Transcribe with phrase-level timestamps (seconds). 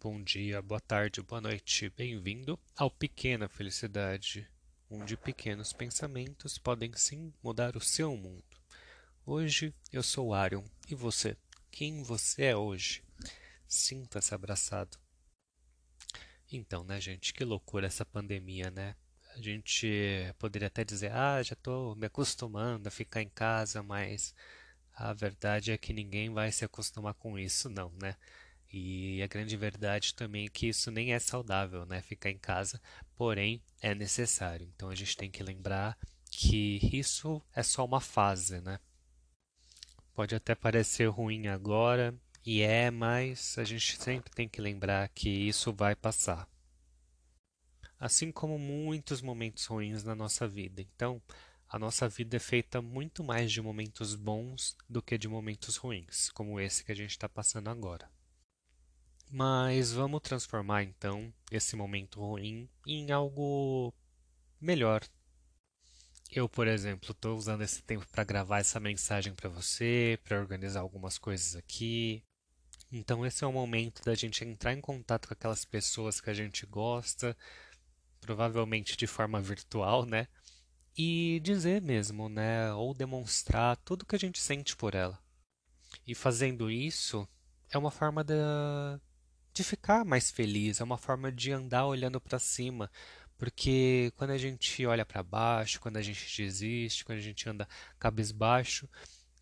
[0.00, 1.90] bom dia, boa tarde, boa noite.
[1.90, 4.48] Bem-vindo ao Pequena Felicidade,
[4.88, 8.44] onde pequenos pensamentos podem sim mudar o seu mundo.
[9.26, 11.36] Hoje eu sou Arion e você?
[11.68, 13.02] Quem você é hoje?
[13.66, 14.96] Sinta-se abraçado.
[16.52, 18.94] Então, né, gente, que loucura essa pandemia, né?
[19.34, 19.88] A gente
[20.38, 24.32] poderia até dizer, ah, já estou me acostumando a ficar em casa, mas
[24.94, 28.14] a verdade é que ninguém vai se acostumar com isso, não, né?
[28.70, 32.02] E a grande verdade também é que isso nem é saudável, né?
[32.02, 32.80] Ficar em casa,
[33.16, 34.68] porém é necessário.
[34.74, 35.98] Então a gente tem que lembrar
[36.30, 38.78] que isso é só uma fase, né?
[40.14, 42.14] Pode até parecer ruim agora,
[42.44, 46.48] e é, mas a gente sempre tem que lembrar que isso vai passar.
[47.98, 50.82] Assim como muitos momentos ruins na nossa vida.
[50.82, 51.22] Então,
[51.68, 56.30] a nossa vida é feita muito mais de momentos bons do que de momentos ruins,
[56.30, 58.10] como esse que a gente está passando agora.
[59.30, 63.92] Mas vamos transformar então esse momento ruim em algo
[64.60, 65.02] melhor.
[66.30, 70.80] Eu, por exemplo, estou usando esse tempo para gravar essa mensagem para você, para organizar
[70.80, 72.22] algumas coisas aqui.
[72.90, 76.34] Então, esse é o momento da gente entrar em contato com aquelas pessoas que a
[76.34, 77.36] gente gosta,
[78.20, 80.26] provavelmente de forma virtual, né?
[80.96, 82.72] E dizer mesmo, né?
[82.74, 85.18] Ou demonstrar tudo que a gente sente por ela.
[86.06, 87.28] E fazendo isso,
[87.70, 88.34] é uma forma de,
[89.58, 92.90] de ficar mais feliz, é uma forma de andar olhando para cima,
[93.36, 97.68] porque quando a gente olha para baixo, quando a gente desiste, quando a gente anda
[97.98, 98.88] cabisbaixo,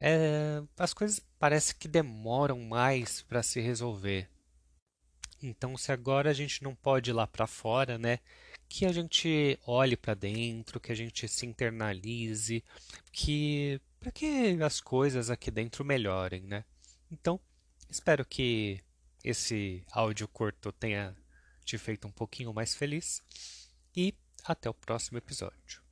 [0.00, 4.28] é, as coisas parece que demoram mais para se resolver.
[5.42, 8.18] Então, se agora a gente não pode ir lá para fora, né,
[8.68, 12.64] que a gente olhe para dentro, que a gente se internalize,
[13.12, 16.64] que para que as coisas aqui dentro melhorem, né?
[17.10, 17.38] Então,
[17.90, 18.80] espero que
[19.30, 21.14] esse áudio curto tenha
[21.64, 23.22] te feito um pouquinho mais feliz
[23.94, 25.87] e até o próximo episódio.